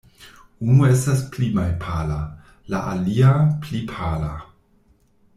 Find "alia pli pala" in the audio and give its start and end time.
2.93-4.31